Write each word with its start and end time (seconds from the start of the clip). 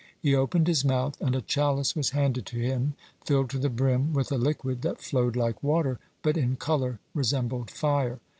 He 0.19 0.33
opened 0.33 0.65
his 0.65 0.83
mouth, 0.83 1.21
and 1.21 1.35
a 1.35 1.43
chalice 1.43 1.95
was 1.95 2.09
handed 2.09 2.47
to 2.47 2.57
him, 2.57 2.95
filled 3.23 3.51
to 3.51 3.59
the 3.59 3.69
brim 3.69 4.13
with 4.13 4.31
a 4.31 4.37
liquid 4.39 4.81
that 4.81 4.99
flowed 4.99 5.35
like 5.35 5.61
water, 5.61 5.99
but 6.23 6.37
in 6.37 6.55
color 6.55 6.97
resembled 7.13 7.69
fire. 7.69 8.19